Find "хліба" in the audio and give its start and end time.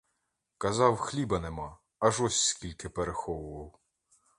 0.97-1.39